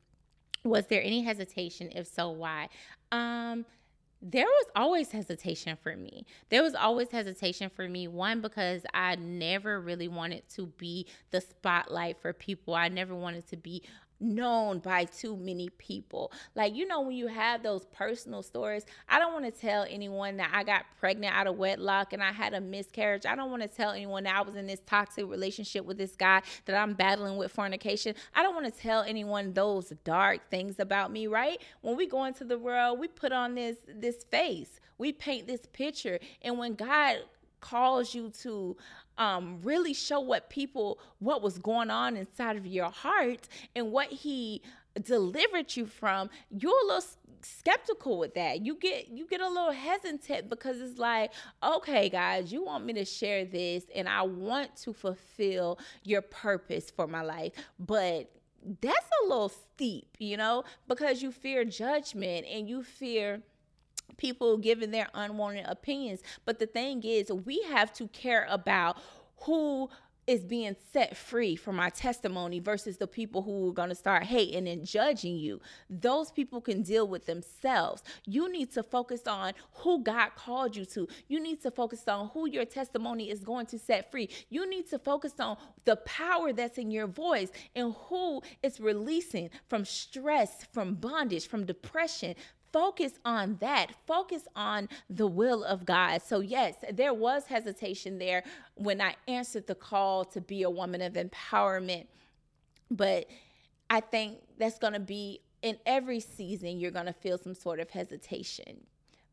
Was 0.64 0.86
there 0.86 1.02
any 1.02 1.22
hesitation? 1.22 1.90
If 1.94 2.06
so, 2.06 2.30
why? 2.30 2.68
Um, 3.12 3.64
there 4.22 4.46
was 4.46 4.66
always 4.74 5.12
hesitation 5.12 5.76
for 5.82 5.94
me. 5.94 6.26
There 6.48 6.62
was 6.62 6.74
always 6.74 7.10
hesitation 7.10 7.70
for 7.70 7.88
me. 7.88 8.08
One, 8.08 8.40
because 8.40 8.82
I 8.94 9.16
never 9.16 9.80
really 9.80 10.08
wanted 10.08 10.48
to 10.54 10.66
be 10.66 11.06
the 11.30 11.40
spotlight 11.40 12.18
for 12.20 12.32
people. 12.32 12.74
I 12.74 12.88
never 12.88 13.14
wanted 13.14 13.46
to 13.48 13.56
be 13.56 13.82
known 14.20 14.78
by 14.78 15.04
too 15.04 15.36
many 15.36 15.68
people. 15.70 16.32
Like, 16.54 16.74
you 16.74 16.86
know, 16.86 17.00
when 17.00 17.16
you 17.16 17.26
have 17.26 17.62
those 17.62 17.84
personal 17.86 18.42
stories, 18.42 18.84
I 19.08 19.18
don't 19.18 19.32
want 19.32 19.44
to 19.44 19.50
tell 19.50 19.86
anyone 19.88 20.36
that 20.38 20.50
I 20.52 20.64
got 20.64 20.86
pregnant 20.98 21.34
out 21.34 21.46
of 21.46 21.56
wedlock 21.56 22.12
and 22.12 22.22
I 22.22 22.32
had 22.32 22.54
a 22.54 22.60
miscarriage. 22.60 23.26
I 23.26 23.34
don't 23.36 23.50
want 23.50 23.62
to 23.62 23.68
tell 23.68 23.90
anyone 23.90 24.24
that 24.24 24.36
I 24.36 24.42
was 24.42 24.56
in 24.56 24.66
this 24.66 24.80
toxic 24.86 25.28
relationship 25.28 25.84
with 25.84 25.98
this 25.98 26.16
guy 26.16 26.42
that 26.64 26.76
I'm 26.76 26.94
battling 26.94 27.36
with 27.36 27.52
fornication. 27.52 28.14
I 28.34 28.42
don't 28.42 28.54
want 28.54 28.72
to 28.72 28.80
tell 28.80 29.02
anyone 29.02 29.52
those 29.52 29.92
dark 30.04 30.50
things 30.50 30.78
about 30.78 31.12
me, 31.12 31.26
right? 31.26 31.60
When 31.82 31.96
we 31.96 32.06
go 32.06 32.24
into 32.24 32.44
the 32.44 32.58
world, 32.58 32.98
we 32.98 33.08
put 33.08 33.32
on 33.32 33.54
this 33.54 33.76
this 33.86 34.24
face. 34.24 34.80
We 34.98 35.12
paint 35.12 35.46
this 35.46 35.60
picture. 35.72 36.18
And 36.42 36.58
when 36.58 36.74
God 36.74 37.18
calls 37.70 38.14
you 38.14 38.30
to 38.30 38.76
um, 39.18 39.58
really 39.62 39.94
show 39.94 40.20
what 40.20 40.50
people 40.50 40.98
what 41.18 41.42
was 41.42 41.58
going 41.58 41.90
on 41.90 42.16
inside 42.16 42.56
of 42.56 42.66
your 42.66 42.90
heart 42.90 43.48
and 43.74 43.90
what 43.90 44.08
he 44.08 44.62
delivered 45.02 45.74
you 45.74 45.86
from 45.86 46.30
you're 46.50 46.84
a 46.84 46.86
little 46.86 47.04
skeptical 47.42 48.18
with 48.18 48.34
that. 48.34 48.64
You 48.64 48.76
get 48.76 49.08
you 49.08 49.26
get 49.26 49.40
a 49.40 49.48
little 49.48 49.72
hesitant 49.72 50.48
because 50.48 50.80
it's 50.80 50.98
like 50.98 51.32
okay 51.62 52.08
guys 52.08 52.52
you 52.52 52.64
want 52.64 52.84
me 52.84 52.92
to 52.94 53.04
share 53.04 53.44
this 53.44 53.84
and 53.94 54.08
i 54.08 54.22
want 54.22 54.74
to 54.76 54.92
fulfill 54.92 55.78
your 56.02 56.22
purpose 56.22 56.90
for 56.90 57.06
my 57.06 57.22
life. 57.22 57.52
But 57.78 58.30
that's 58.80 59.08
a 59.22 59.28
little 59.28 59.48
steep 59.48 60.16
you 60.18 60.36
know 60.36 60.64
because 60.88 61.22
you 61.22 61.30
fear 61.30 61.64
judgment 61.64 62.46
and 62.50 62.68
you 62.68 62.82
fear 62.82 63.42
people 64.16 64.56
giving 64.56 64.90
their 64.90 65.08
unwanted 65.14 65.66
opinions. 65.66 66.22
But 66.44 66.58
the 66.58 66.66
thing 66.66 67.02
is, 67.02 67.30
we 67.30 67.62
have 67.70 67.92
to 67.94 68.08
care 68.08 68.46
about 68.50 68.96
who 69.42 69.90
is 70.26 70.44
being 70.44 70.74
set 70.92 71.16
free 71.16 71.54
from 71.54 71.78
our 71.78 71.90
testimony 71.90 72.58
versus 72.58 72.96
the 72.96 73.06
people 73.06 73.42
who 73.42 73.70
are 73.70 73.72
going 73.72 73.88
to 73.88 73.94
start 73.94 74.24
hating 74.24 74.66
and 74.66 74.84
judging 74.84 75.36
you. 75.36 75.60
Those 75.88 76.32
people 76.32 76.60
can 76.60 76.82
deal 76.82 77.06
with 77.06 77.26
themselves. 77.26 78.02
You 78.24 78.50
need 78.50 78.72
to 78.72 78.82
focus 78.82 79.22
on 79.26 79.52
who 79.72 80.02
God 80.02 80.30
called 80.34 80.74
you 80.74 80.84
to. 80.86 81.06
You 81.28 81.40
need 81.40 81.62
to 81.62 81.70
focus 81.70 82.02
on 82.08 82.30
who 82.34 82.48
your 82.48 82.64
testimony 82.64 83.30
is 83.30 83.44
going 83.44 83.66
to 83.66 83.78
set 83.78 84.10
free. 84.10 84.28
You 84.48 84.68
need 84.68 84.90
to 84.90 84.98
focus 84.98 85.34
on 85.38 85.56
the 85.84 85.96
power 85.96 86.52
that's 86.52 86.78
in 86.78 86.90
your 86.90 87.06
voice 87.06 87.50
and 87.76 87.94
who 88.08 88.42
is 88.62 88.80
releasing 88.80 89.50
from 89.68 89.84
stress, 89.84 90.64
from 90.72 90.94
bondage, 90.94 91.46
from 91.46 91.64
depression, 91.64 92.34
focus 92.76 93.12
on 93.24 93.56
that. 93.60 93.86
Focus 94.06 94.42
on 94.54 94.86
the 95.08 95.26
will 95.26 95.64
of 95.64 95.86
God. 95.86 96.20
So, 96.20 96.40
yes, 96.40 96.74
there 96.92 97.14
was 97.14 97.46
hesitation 97.46 98.18
there 98.18 98.44
when 98.74 99.00
I 99.00 99.14
answered 99.26 99.66
the 99.66 99.74
call 99.74 100.26
to 100.26 100.42
be 100.42 100.62
a 100.62 100.68
woman 100.68 101.00
of 101.00 101.14
empowerment. 101.14 102.04
But 102.90 103.28
I 103.88 104.00
think 104.00 104.40
that's 104.58 104.78
going 104.78 104.92
to 104.92 105.00
be 105.00 105.40
in 105.62 105.78
every 105.86 106.20
season, 106.20 106.78
you're 106.78 106.90
going 106.90 107.06
to 107.06 107.14
feel 107.14 107.38
some 107.38 107.54
sort 107.54 107.80
of 107.80 107.88
hesitation, 107.88 108.76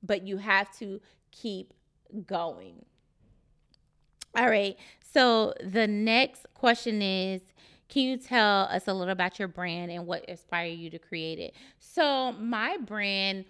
but 0.01 0.25
you 0.25 0.37
have 0.37 0.73
to 0.77 1.01
keep 1.31 1.73
going. 2.25 2.85
All 4.37 4.47
right. 4.47 4.77
So, 5.13 5.53
the 5.61 5.85
next 5.85 6.45
question 6.53 7.01
is 7.01 7.41
can 7.89 8.03
you 8.03 8.17
tell 8.17 8.61
us 8.63 8.87
a 8.87 8.93
little 8.93 9.11
about 9.11 9.39
your 9.39 9.47
brand 9.47 9.91
and 9.91 10.07
what 10.07 10.25
inspired 10.25 10.77
you 10.79 10.89
to 10.89 10.99
create 10.99 11.39
it? 11.39 11.53
So, 11.79 12.31
my 12.33 12.77
brand 12.77 13.45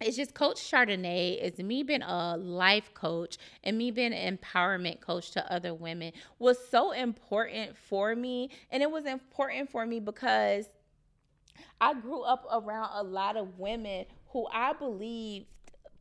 it's 0.00 0.16
just 0.16 0.32
Coach 0.32 0.58
Chardonnay. 0.58 1.38
It's 1.42 1.58
me 1.58 1.82
being 1.82 2.02
a 2.02 2.36
life 2.36 2.94
coach 2.94 3.36
and 3.64 3.76
me 3.76 3.90
being 3.90 4.12
an 4.12 4.38
empowerment 4.38 5.00
coach 5.00 5.32
to 5.32 5.52
other 5.52 5.74
women 5.74 6.12
was 6.38 6.56
so 6.70 6.92
important 6.92 7.76
for 7.76 8.14
me. 8.14 8.50
And 8.70 8.82
it 8.82 8.90
was 8.90 9.06
important 9.06 9.70
for 9.70 9.84
me 9.84 9.98
because 9.98 10.68
I 11.80 11.94
grew 11.94 12.22
up 12.22 12.46
around 12.52 12.90
a 12.94 13.02
lot 13.02 13.36
of 13.36 13.58
women 13.58 14.06
who 14.28 14.46
I 14.52 14.72
believed 14.72 15.46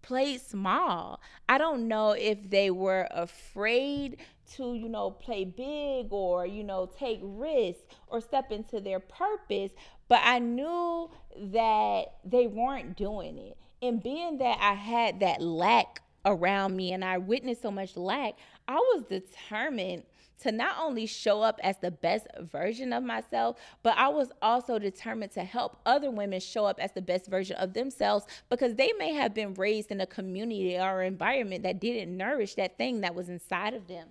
played 0.07 0.39
small. 0.39 1.19
I 1.49 1.57
don't 1.57 1.89
know 1.89 2.11
if 2.11 2.49
they 2.49 2.71
were 2.71 3.09
afraid 3.11 4.17
to, 4.53 4.73
you 4.73 4.87
know, 4.87 5.11
play 5.11 5.43
big 5.43 6.13
or, 6.13 6.45
you 6.45 6.63
know, 6.63 6.89
take 6.97 7.19
risks 7.21 7.83
or 8.07 8.21
step 8.21 8.49
into 8.51 8.79
their 8.79 9.01
purpose, 9.01 9.71
but 10.07 10.21
I 10.23 10.39
knew 10.39 11.11
that 11.37 12.05
they 12.23 12.47
weren't 12.47 12.95
doing 12.95 13.37
it. 13.37 13.57
And 13.81 14.01
being 14.01 14.37
that 14.37 14.57
I 14.61 14.75
had 14.75 15.19
that 15.19 15.41
lack 15.41 16.01
around 16.25 16.77
me 16.77 16.93
and 16.93 17.03
I 17.03 17.17
witnessed 17.17 17.61
so 17.61 17.71
much 17.71 17.97
lack, 17.97 18.35
I 18.65 18.75
was 18.75 19.03
determined 19.09 20.03
to 20.41 20.51
not 20.51 20.75
only 20.79 21.05
show 21.05 21.41
up 21.41 21.59
as 21.63 21.77
the 21.77 21.91
best 21.91 22.27
version 22.39 22.93
of 22.93 23.03
myself, 23.03 23.57
but 23.83 23.97
I 23.97 24.07
was 24.09 24.31
also 24.41 24.79
determined 24.79 25.31
to 25.33 25.43
help 25.43 25.79
other 25.85 26.11
women 26.11 26.39
show 26.39 26.65
up 26.65 26.79
as 26.79 26.91
the 26.91 27.01
best 27.01 27.27
version 27.27 27.55
of 27.57 27.73
themselves 27.73 28.25
because 28.49 28.75
they 28.75 28.91
may 28.99 29.13
have 29.13 29.33
been 29.33 29.53
raised 29.55 29.91
in 29.91 30.01
a 30.01 30.07
community 30.07 30.77
or 30.77 31.03
environment 31.03 31.63
that 31.63 31.79
didn't 31.79 32.15
nourish 32.15 32.55
that 32.55 32.77
thing 32.77 33.01
that 33.01 33.15
was 33.15 33.29
inside 33.29 33.73
of 33.73 33.87
them. 33.87 34.09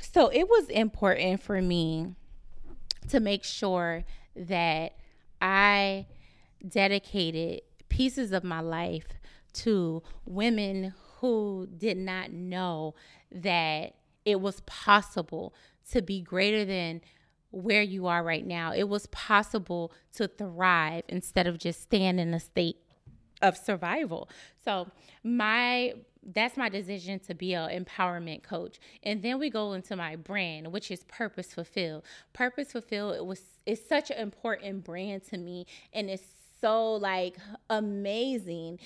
So 0.00 0.28
it 0.28 0.48
was 0.48 0.68
important 0.68 1.42
for 1.42 1.60
me 1.62 2.14
to 3.08 3.20
make 3.20 3.44
sure 3.44 4.04
that 4.36 4.96
I 5.40 6.06
dedicated 6.66 7.62
pieces 7.88 8.32
of 8.32 8.44
my 8.44 8.60
life 8.60 9.06
to 9.52 10.02
women 10.24 10.94
who 11.18 11.68
did 11.78 11.96
not 11.96 12.32
know 12.32 12.94
that 13.30 13.94
it 14.24 14.40
was 14.40 14.60
possible 14.66 15.54
to 15.90 16.02
be 16.02 16.20
greater 16.20 16.64
than 16.64 17.00
where 17.50 17.82
you 17.82 18.06
are 18.06 18.22
right 18.22 18.46
now. 18.46 18.72
It 18.72 18.88
was 18.88 19.06
possible 19.06 19.92
to 20.14 20.26
thrive 20.26 21.04
instead 21.08 21.46
of 21.46 21.58
just 21.58 21.82
staying 21.82 22.18
in 22.18 22.34
a 22.34 22.40
state 22.40 22.78
of 23.42 23.56
survival. 23.56 24.28
So, 24.64 24.88
my 25.22 25.94
that's 26.32 26.56
my 26.56 26.70
decision 26.70 27.18
to 27.20 27.34
be 27.34 27.52
an 27.52 27.84
empowerment 27.84 28.42
coach. 28.42 28.80
And 29.02 29.22
then 29.22 29.38
we 29.38 29.50
go 29.50 29.74
into 29.74 29.94
my 29.94 30.16
brand, 30.16 30.72
which 30.72 30.90
is 30.90 31.04
Purpose 31.04 31.52
Fulfilled. 31.52 32.02
Purpose 32.32 32.72
Fulfilled 32.72 33.16
it 33.16 33.26
was 33.26 33.42
it's 33.66 33.86
such 33.86 34.10
an 34.10 34.18
important 34.18 34.84
brand 34.84 35.24
to 35.24 35.38
me 35.38 35.66
and 35.92 36.08
it's 36.08 36.24
so 36.60 36.94
like 36.94 37.36
amazing 37.68 38.78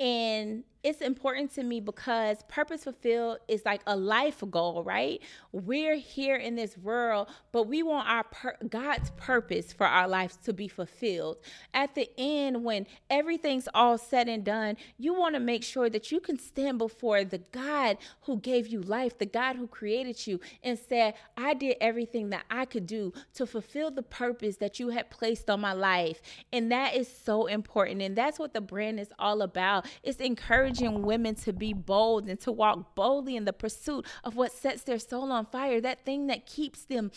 and 0.00 0.64
it's 0.82 1.02
important 1.02 1.52
to 1.54 1.62
me 1.62 1.80
because 1.80 2.38
purpose 2.48 2.84
fulfilled 2.84 3.38
is 3.48 3.62
like 3.66 3.82
a 3.86 3.94
life 3.94 4.42
goal, 4.50 4.82
right? 4.82 5.20
We're 5.52 5.96
here 5.96 6.36
in 6.36 6.54
this 6.54 6.78
world, 6.78 7.28
but 7.52 7.64
we 7.64 7.82
want 7.82 8.08
our 8.08 8.24
per- 8.24 8.56
God's 8.66 9.10
purpose 9.10 9.74
for 9.74 9.86
our 9.86 10.08
lives 10.08 10.36
to 10.44 10.54
be 10.54 10.68
fulfilled. 10.68 11.38
At 11.74 11.94
the 11.94 12.08
end, 12.16 12.64
when 12.64 12.86
everything's 13.10 13.68
all 13.74 13.98
said 13.98 14.26
and 14.28 14.42
done, 14.42 14.78
you 14.96 15.12
want 15.12 15.34
to 15.34 15.40
make 15.40 15.64
sure 15.64 15.90
that 15.90 16.10
you 16.10 16.18
can 16.18 16.38
stand 16.38 16.78
before 16.78 17.24
the 17.24 17.42
God 17.52 17.98
who 18.22 18.38
gave 18.38 18.66
you 18.66 18.80
life, 18.80 19.18
the 19.18 19.26
God 19.26 19.56
who 19.56 19.66
created 19.66 20.26
you, 20.26 20.40
and 20.62 20.78
said, 20.78 21.12
I 21.36 21.52
did 21.52 21.76
everything 21.82 22.30
that 22.30 22.44
I 22.50 22.64
could 22.64 22.86
do 22.86 23.12
to 23.34 23.46
fulfill 23.46 23.90
the 23.90 24.02
purpose 24.02 24.56
that 24.56 24.80
you 24.80 24.88
had 24.88 25.10
placed 25.10 25.50
on 25.50 25.60
my 25.60 25.74
life. 25.74 26.22
And 26.54 26.72
that 26.72 26.94
is 26.94 27.06
so 27.06 27.46
important. 27.46 28.00
And 28.00 28.16
that's 28.16 28.38
what 28.38 28.54
the 28.54 28.62
brand 28.62 28.98
is 28.98 29.10
all 29.18 29.42
about. 29.42 29.86
It's 30.02 30.20
encouraging 30.20 30.69
encouraging 30.70 31.02
women 31.02 31.34
to 31.34 31.52
be 31.52 31.72
bold 31.72 32.28
and 32.28 32.38
to 32.40 32.52
walk 32.52 32.94
boldly 32.94 33.36
in 33.36 33.44
the 33.44 33.52
pursuit 33.52 34.06
of 34.24 34.36
what 34.36 34.52
sets 34.52 34.82
their 34.82 34.98
soul 34.98 35.32
on 35.32 35.46
fire, 35.46 35.80
that 35.80 36.04
thing 36.04 36.26
that 36.28 36.46
keeps 36.46 36.84
them 36.84 37.10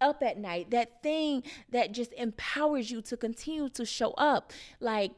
up 0.00 0.22
at 0.22 0.38
night, 0.38 0.70
that 0.70 1.02
thing 1.02 1.42
that 1.70 1.92
just 1.92 2.12
empowers 2.14 2.90
you 2.90 3.00
to 3.00 3.16
continue 3.16 3.68
to 3.70 3.84
show 3.84 4.10
up. 4.12 4.52
Like, 4.80 5.12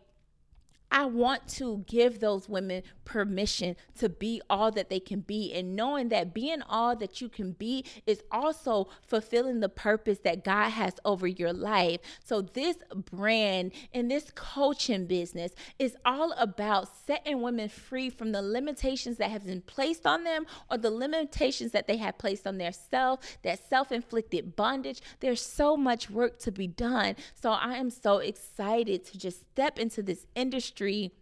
I 0.90 1.04
want 1.04 1.48
to 1.48 1.84
give 1.86 2.20
those 2.20 2.48
women 2.48 2.82
permission 3.04 3.76
to 3.98 4.08
be 4.08 4.40
all 4.48 4.70
that 4.72 4.88
they 4.88 5.00
can 5.00 5.20
be. 5.20 5.52
And 5.52 5.76
knowing 5.76 6.08
that 6.10 6.34
being 6.34 6.62
all 6.62 6.96
that 6.96 7.20
you 7.20 7.28
can 7.28 7.52
be 7.52 7.84
is 8.06 8.22
also 8.30 8.88
fulfilling 9.06 9.60
the 9.60 9.68
purpose 9.68 10.18
that 10.20 10.44
God 10.44 10.70
has 10.70 10.94
over 11.04 11.26
your 11.26 11.52
life. 11.52 12.00
So, 12.24 12.40
this 12.40 12.76
brand 13.10 13.72
and 13.92 14.10
this 14.10 14.30
coaching 14.34 15.06
business 15.06 15.52
is 15.78 15.96
all 16.04 16.32
about 16.32 16.88
setting 17.06 17.42
women 17.42 17.68
free 17.68 18.10
from 18.10 18.32
the 18.32 18.42
limitations 18.42 19.18
that 19.18 19.30
have 19.30 19.46
been 19.46 19.62
placed 19.62 20.06
on 20.06 20.24
them 20.24 20.46
or 20.70 20.78
the 20.78 20.90
limitations 20.90 21.72
that 21.72 21.86
they 21.86 21.96
have 21.98 22.18
placed 22.18 22.46
on 22.46 22.58
their 22.58 22.72
self, 22.72 23.20
that 23.42 23.68
self 23.68 23.92
inflicted 23.92 24.56
bondage. 24.56 25.00
There's 25.20 25.42
so 25.44 25.76
much 25.76 26.10
work 26.10 26.38
to 26.40 26.52
be 26.52 26.66
done. 26.66 27.16
So, 27.34 27.50
I 27.50 27.76
am 27.76 27.90
so 27.90 28.18
excited 28.18 29.04
to 29.06 29.18
just 29.18 29.40
step 29.52 29.78
into 29.78 30.02
this 30.02 30.26
industry 30.34 30.77
ministry 30.78 31.12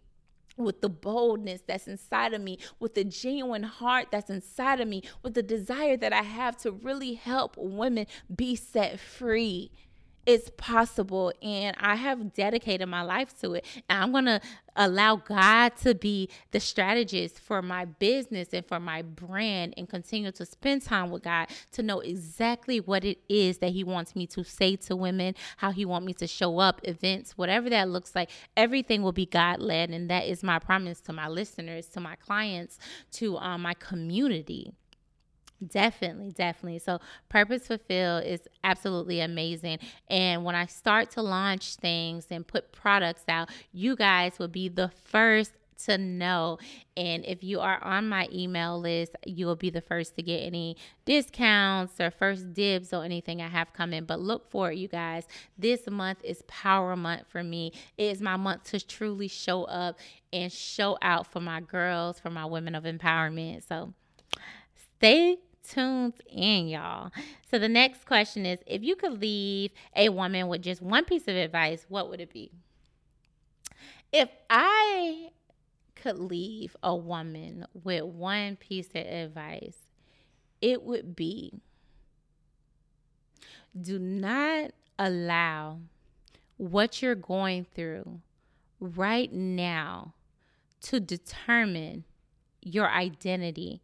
with 0.57 0.81
the 0.81 0.89
boldness 0.89 1.61
that's 1.67 1.87
inside 1.87 2.33
of 2.33 2.41
me, 2.41 2.57
with 2.79 2.95
the 2.95 3.03
genuine 3.03 3.61
heart 3.61 4.07
that's 4.11 4.29
inside 4.29 4.81
of 4.81 4.87
me, 4.87 5.03
with 5.21 5.35
the 5.35 5.43
desire 5.43 5.95
that 5.97 6.11
I 6.11 6.23
have 6.23 6.57
to 6.57 6.71
really 6.71 7.13
help 7.13 7.55
women 7.57 8.07
be 8.35 8.55
set 8.55 8.99
free. 8.99 9.71
It's 10.27 10.51
possible 10.57 11.31
and 11.41 11.73
I 11.79 11.95
have 11.95 12.33
dedicated 12.33 12.89
my 12.89 13.01
life 13.01 13.33
to 13.39 13.53
it. 13.53 13.65
And 13.89 14.03
I'm 14.03 14.11
going 14.11 14.25
to 14.25 14.41
allow 14.75 15.15
God 15.15 15.77
to 15.77 15.95
be 15.95 16.29
the 16.51 16.59
strategist 16.59 17.39
for 17.39 17.61
my 17.61 17.85
business 17.85 18.49
and 18.51 18.65
for 18.65 18.77
my 18.77 19.03
brand 19.03 19.73
and 19.77 19.87
continue 19.87 20.33
to 20.33 20.45
spend 20.45 20.81
time 20.81 21.11
with 21.11 21.23
God 21.23 21.47
to 21.71 21.81
know 21.81 22.01
exactly 22.01 22.81
what 22.81 23.05
it 23.05 23.19
is 23.29 23.59
that 23.59 23.71
he 23.71 23.85
wants 23.85 24.17
me 24.17 24.27
to 24.27 24.43
say 24.43 24.75
to 24.75 24.97
women, 24.97 25.33
how 25.55 25.71
he 25.71 25.85
wants 25.85 26.05
me 26.05 26.13
to 26.15 26.27
show 26.27 26.59
up, 26.59 26.81
events, 26.83 27.37
whatever 27.37 27.69
that 27.69 27.87
looks 27.87 28.13
like. 28.13 28.29
Everything 28.57 29.03
will 29.03 29.13
be 29.13 29.25
God 29.25 29.61
led 29.61 29.91
and 29.91 30.09
that 30.09 30.25
is 30.25 30.43
my 30.43 30.59
promise 30.59 30.99
to 31.01 31.13
my 31.13 31.29
listeners, 31.29 31.87
to 31.87 32.01
my 32.01 32.15
clients, 32.15 32.79
to 33.13 33.37
um, 33.37 33.61
my 33.61 33.73
community. 33.75 34.73
Definitely, 35.65 36.31
definitely. 36.31 36.79
So, 36.79 36.99
Purpose 37.29 37.65
Fulfill 37.65 38.17
is 38.17 38.41
absolutely 38.63 39.21
amazing. 39.21 39.79
And 40.07 40.43
when 40.43 40.53
I 40.53 40.67
start 40.67 41.09
to 41.11 41.23
launch 41.23 41.75
things 41.77 42.27
and 42.29 42.45
put 42.45 42.71
products 42.71 43.23
out, 43.27 43.49
you 43.71 43.95
guys 43.95 44.37
will 44.37 44.49
be 44.49 44.69
the 44.69 44.89
first 45.05 45.53
to 45.85 45.97
know. 45.97 46.59
And 46.95 47.25
if 47.25 47.43
you 47.43 47.59
are 47.59 47.83
on 47.83 48.07
my 48.07 48.27
email 48.31 48.79
list, 48.79 49.15
you 49.25 49.47
will 49.47 49.55
be 49.55 49.71
the 49.71 49.81
first 49.81 50.15
to 50.17 50.21
get 50.23 50.39
any 50.39 50.77
discounts 51.05 51.99
or 51.99 52.11
first 52.11 52.53
dibs 52.53 52.93
or 52.93 53.03
anything 53.03 53.41
I 53.41 53.47
have 53.47 53.73
coming. 53.73 54.05
But 54.05 54.19
look 54.19 54.51
for 54.51 54.71
it, 54.71 54.77
you 54.77 54.87
guys. 54.87 55.27
This 55.57 55.89
month 55.89 56.19
is 56.23 56.43
Power 56.47 56.95
Month 56.95 57.23
for 57.29 57.43
me. 57.43 57.73
It 57.97 58.11
is 58.11 58.21
my 58.21 58.37
month 58.37 58.65
to 58.65 58.79
truly 58.85 59.27
show 59.27 59.63
up 59.63 59.97
and 60.31 60.51
show 60.51 60.99
out 61.01 61.25
for 61.31 61.39
my 61.39 61.61
girls, 61.61 62.19
for 62.19 62.29
my 62.29 62.45
women 62.45 62.75
of 62.75 62.83
empowerment. 62.83 63.67
So, 63.67 63.93
stay 64.97 65.37
tuned 65.69 66.13
in, 66.29 66.67
y'all. 66.67 67.11
So 67.49 67.59
the 67.59 67.69
next 67.69 68.05
question 68.05 68.45
is 68.45 68.59
if 68.65 68.83
you 68.83 68.95
could 68.95 69.21
leave 69.21 69.71
a 69.95 70.09
woman 70.09 70.47
with 70.47 70.61
just 70.61 70.81
one 70.81 71.05
piece 71.05 71.27
of 71.27 71.35
advice, 71.35 71.85
what 71.89 72.09
would 72.09 72.21
it 72.21 72.31
be? 72.31 72.51
If 74.11 74.29
I 74.49 75.29
could 75.95 76.19
leave 76.19 76.75
a 76.81 76.95
woman 76.95 77.65
with 77.83 78.03
one 78.03 78.55
piece 78.55 78.89
of 78.89 79.05
advice, 79.05 79.77
it 80.61 80.83
would 80.83 81.15
be 81.15 81.53
do 83.79 83.99
not 83.99 84.71
allow 84.97 85.79
what 86.57 87.01
you're 87.01 87.15
going 87.15 87.65
through 87.75 88.21
right 88.79 89.31
now 89.31 90.13
to 90.81 90.99
determine 90.99 92.03
your 92.61 92.89
identity 92.89 93.81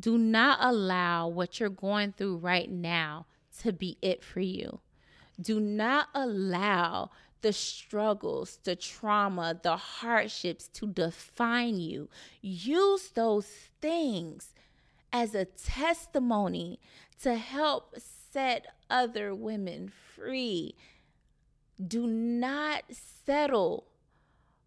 do 0.00 0.16
not 0.16 0.58
allow 0.60 1.28
what 1.28 1.58
you're 1.58 1.68
going 1.68 2.12
through 2.12 2.36
right 2.36 2.70
now 2.70 3.26
to 3.60 3.72
be 3.72 3.98
it 4.00 4.22
for 4.22 4.40
you. 4.40 4.80
Do 5.40 5.60
not 5.60 6.08
allow 6.14 7.10
the 7.40 7.52
struggles, 7.52 8.58
the 8.64 8.76
trauma, 8.76 9.58
the 9.62 9.76
hardships 9.76 10.68
to 10.68 10.86
define 10.86 11.78
you. 11.78 12.08
Use 12.40 13.10
those 13.10 13.46
things 13.80 14.54
as 15.12 15.34
a 15.34 15.44
testimony 15.44 16.80
to 17.22 17.36
help 17.36 17.94
set 17.98 18.66
other 18.90 19.34
women 19.34 19.90
free. 20.14 20.74
Do 21.84 22.06
not 22.06 22.84
settle 22.90 23.86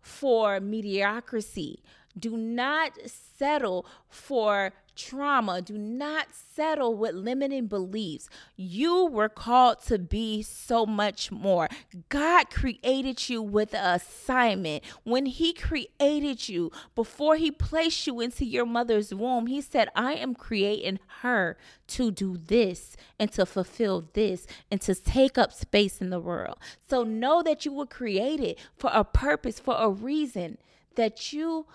for 0.01 0.59
mediocrity. 0.59 1.83
Do 2.17 2.37
not 2.37 2.97
settle 3.05 3.85
for 4.09 4.73
trauma. 4.95 5.61
Do 5.61 5.77
not 5.77 6.27
settle 6.31 6.95
with 6.95 7.15
limiting 7.15 7.67
beliefs. 7.67 8.29
You 8.55 9.05
were 9.05 9.29
called 9.29 9.81
to 9.83 9.97
be 9.97 10.41
so 10.41 10.85
much 10.85 11.31
more. 11.31 11.69
God 12.09 12.49
created 12.49 13.29
you 13.29 13.41
with 13.41 13.73
an 13.73 13.95
assignment. 13.95 14.83
When 15.03 15.25
He 15.25 15.53
created 15.53 16.49
you, 16.49 16.71
before 16.95 17.35
He 17.35 17.51
placed 17.51 18.07
you 18.07 18.19
into 18.19 18.45
your 18.45 18.65
mother's 18.65 19.13
womb, 19.13 19.47
He 19.47 19.61
said, 19.61 19.89
I 19.95 20.13
am 20.13 20.35
creating 20.35 20.99
her 21.21 21.57
to 21.87 22.11
do 22.11 22.37
this 22.37 22.95
and 23.19 23.31
to 23.33 23.45
fulfill 23.45 24.09
this 24.13 24.47
and 24.69 24.79
to 24.81 24.95
take 24.95 25.37
up 25.37 25.51
space 25.53 26.01
in 26.01 26.09
the 26.09 26.19
world. 26.19 26.57
So 26.89 27.03
know 27.03 27.43
that 27.43 27.65
you 27.65 27.73
were 27.73 27.85
created 27.85 28.57
for 28.77 28.89
a 28.93 29.03
purpose, 29.03 29.59
for 29.59 29.75
a 29.77 29.89
reason, 29.89 30.57
that 30.95 31.33
you 31.33 31.65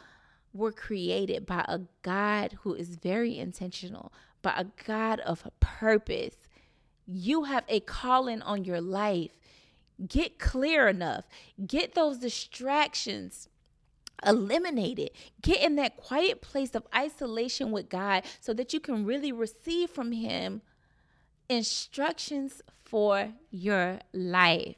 were 0.57 0.73
created 0.73 1.47
by 1.47 1.65
a 1.69 1.81
God 2.03 2.59
who 2.63 2.75
is 2.75 2.97
very 2.97 3.39
intentional, 3.39 4.13
by 4.43 4.55
a 4.57 4.67
God 4.85 5.21
of 5.21 5.47
purpose. 5.61 6.37
You 7.07 7.45
have 7.45 7.65
a 7.69 7.81
calling 7.81 8.43
on 8.43 8.65
your 8.65 8.81
life. 8.81 9.33
Get 10.07 10.39
clear 10.39 10.89
enough, 10.89 11.27
get 11.67 11.95
those 11.95 12.19
distractions 12.19 13.49
eliminated. 14.25 15.11
Get 15.43 15.63
in 15.63 15.77
that 15.77 15.97
quiet 15.97 16.41
place 16.41 16.75
of 16.75 16.87
isolation 16.95 17.71
with 17.71 17.89
God 17.89 18.25
so 18.41 18.53
that 18.55 18.73
you 18.73 18.81
can 18.81 19.05
really 19.05 19.33
receive 19.33 19.91
from 19.91 20.13
Him 20.13 20.63
instructions 21.49 22.63
for 22.85 23.33
your 23.51 24.01
life. 24.13 24.77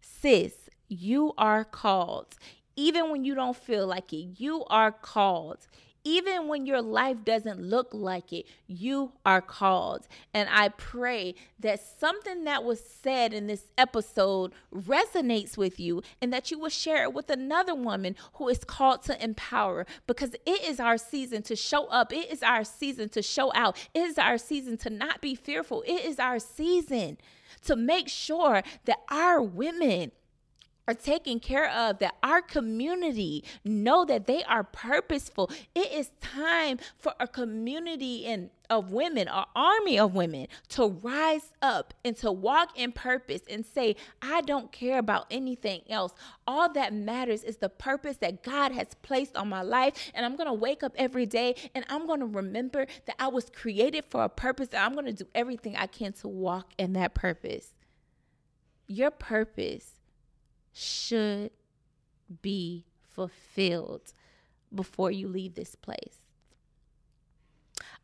Sis, 0.00 0.70
you 0.88 1.32
are 1.36 1.64
called 1.64 2.34
even 2.76 3.10
when 3.10 3.24
you 3.24 3.34
don't 3.34 3.56
feel 3.56 3.86
like 3.86 4.12
it, 4.12 4.38
you 4.38 4.64
are 4.68 4.92
called. 4.92 5.66
Even 6.04 6.46
when 6.46 6.66
your 6.66 6.82
life 6.82 7.24
doesn't 7.24 7.60
look 7.60 7.88
like 7.92 8.32
it, 8.32 8.46
you 8.68 9.10
are 9.24 9.40
called. 9.40 10.06
And 10.32 10.48
I 10.52 10.68
pray 10.68 11.34
that 11.58 11.80
something 11.98 12.44
that 12.44 12.62
was 12.62 12.78
said 12.78 13.34
in 13.34 13.48
this 13.48 13.64
episode 13.76 14.52
resonates 14.72 15.56
with 15.56 15.80
you 15.80 16.02
and 16.22 16.32
that 16.32 16.52
you 16.52 16.60
will 16.60 16.68
share 16.68 17.02
it 17.02 17.12
with 17.12 17.28
another 17.28 17.74
woman 17.74 18.14
who 18.34 18.48
is 18.48 18.62
called 18.62 19.02
to 19.04 19.20
empower 19.20 19.84
because 20.06 20.34
it 20.46 20.62
is 20.62 20.78
our 20.78 20.96
season 20.96 21.42
to 21.42 21.56
show 21.56 21.86
up. 21.86 22.12
It 22.12 22.30
is 22.30 22.40
our 22.44 22.62
season 22.62 23.08
to 23.08 23.20
show 23.20 23.50
out. 23.56 23.76
It 23.92 24.02
is 24.02 24.16
our 24.16 24.38
season 24.38 24.76
to 24.78 24.90
not 24.90 25.20
be 25.20 25.34
fearful. 25.34 25.82
It 25.88 26.04
is 26.04 26.20
our 26.20 26.38
season 26.38 27.18
to 27.64 27.74
make 27.74 28.08
sure 28.08 28.62
that 28.84 28.98
our 29.10 29.42
women 29.42 30.12
are 30.88 30.94
taken 30.94 31.40
care 31.40 31.70
of, 31.70 31.98
that 31.98 32.16
our 32.22 32.40
community 32.40 33.44
know 33.64 34.04
that 34.04 34.26
they 34.26 34.44
are 34.44 34.64
purposeful. 34.64 35.50
It 35.74 35.92
is 35.92 36.10
time 36.20 36.78
for 36.98 37.14
a 37.18 37.26
community 37.26 38.24
in, 38.24 38.50
of 38.70 38.92
women, 38.92 39.28
an 39.28 39.44
army 39.54 39.98
of 39.98 40.14
women 40.14 40.46
to 40.70 40.86
rise 40.88 41.52
up 41.60 41.94
and 42.04 42.16
to 42.18 42.30
walk 42.30 42.78
in 42.78 42.92
purpose 42.92 43.42
and 43.48 43.64
say, 43.64 43.96
I 44.22 44.40
don't 44.42 44.70
care 44.72 44.98
about 44.98 45.26
anything 45.30 45.82
else. 45.88 46.12
All 46.46 46.72
that 46.72 46.92
matters 46.92 47.42
is 47.42 47.56
the 47.56 47.68
purpose 47.68 48.18
that 48.18 48.42
God 48.42 48.72
has 48.72 48.88
placed 49.02 49.36
on 49.36 49.48
my 49.48 49.62
life. 49.62 50.10
And 50.14 50.24
I'm 50.24 50.36
going 50.36 50.48
to 50.48 50.52
wake 50.52 50.82
up 50.82 50.92
every 50.96 51.26
day 51.26 51.56
and 51.74 51.84
I'm 51.88 52.06
going 52.06 52.20
to 52.20 52.26
remember 52.26 52.86
that 53.06 53.16
I 53.18 53.28
was 53.28 53.50
created 53.50 54.04
for 54.04 54.24
a 54.24 54.28
purpose 54.28 54.68
and 54.72 54.82
I'm 54.82 54.94
going 54.94 55.06
to 55.06 55.12
do 55.12 55.28
everything 55.34 55.76
I 55.76 55.86
can 55.86 56.12
to 56.14 56.28
walk 56.28 56.72
in 56.78 56.92
that 56.94 57.14
purpose. 57.14 57.72
Your 58.88 59.10
purpose 59.10 59.95
should 60.76 61.50
be 62.42 62.84
fulfilled 63.14 64.12
before 64.74 65.10
you 65.10 65.26
leave 65.26 65.54
this 65.54 65.74
place. 65.74 66.26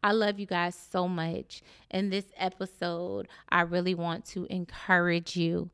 I 0.02 0.12
love 0.12 0.40
you 0.40 0.46
guys 0.46 0.74
so 0.74 1.06
much. 1.06 1.62
In 1.90 2.08
this 2.08 2.32
episode, 2.36 3.28
I 3.50 3.60
really 3.60 3.94
want 3.94 4.24
to 4.26 4.46
encourage 4.46 5.36
you 5.36 5.70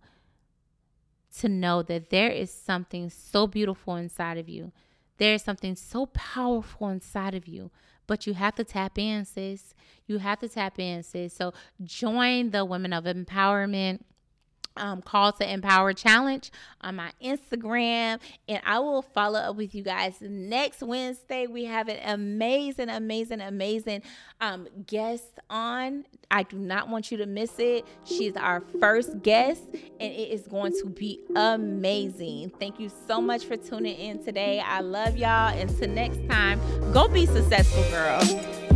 to 1.39 1.49
know 1.49 1.83
that 1.83 2.11
there 2.11 2.31
is 2.31 2.51
something 2.51 3.11
so 3.11 3.47
beautiful 3.47 3.95
inside 3.95 4.37
of 4.37 4.49
you. 4.49 4.73
There 5.19 5.35
is 5.35 5.43
something 5.43 5.77
so 5.77 6.07
powerful 6.07 6.89
inside 6.89 7.35
of 7.35 7.47
you, 7.47 7.71
but 8.09 8.27
you 8.27 8.35
have 8.35 8.57
to 8.57 8.65
tap 8.65 8.99
in, 8.99 9.25
sis. 9.25 9.73
You 10.07 10.19
have 10.19 10.41
to 10.41 10.49
tap 10.49 10.81
in, 10.81 11.05
sis. 11.05 11.33
So 11.33 11.55
join 11.83 12.51
the 12.51 12.65
Women 12.65 12.93
of 12.93 13.05
Empowerment 13.05 14.01
um, 14.77 15.03
call 15.03 15.33
to 15.33 15.51
empower 15.51 15.93
challenge 15.93 16.51
on 16.81 16.97
my 16.97 17.11
Instagram, 17.23 18.21
and 18.49 18.61
I 18.65 18.79
will 18.79 19.03
follow 19.03 19.41
up 19.41 19.57
with 19.57 19.75
you 19.75 19.83
guys 19.83 20.17
next 20.21 20.83
Wednesday. 20.83 21.47
We 21.47 21.65
have 21.65 21.89
an 21.89 21.99
amazing, 22.05 22.89
amazing, 22.89 23.41
amazing 23.41 24.03
um, 24.41 24.69
guest 24.87 25.41
on. 25.51 26.05
I 26.31 26.43
do 26.43 26.59
not 26.59 26.89
want 26.89 27.11
you 27.11 27.19
to 27.19 27.27
miss 27.27 27.59
it. 27.59 27.87
She's 28.05 28.37
our 28.37 28.63
first 28.81 29.23
guest, 29.23 29.63
and 29.73 30.13
it 30.13 30.31
is 30.31 30.47
going 30.47 30.73
to 30.81 30.87
be 30.87 31.21
amazing. 31.35 32.53
Thank 32.61 32.79
you 32.79 32.91
so 33.07 33.21
much 33.21 33.45
for 33.45 33.57
tuning 33.57 33.97
in 33.97 34.25
today. 34.25 34.61
I 34.61 34.81
love 34.81 35.17
y'all. 35.17 35.57
Until 35.59 35.89
next 35.89 36.21
time, 36.29 36.61
go 36.93 37.09
be 37.09 37.27
successful, 37.27 37.83
girl. 37.91 38.68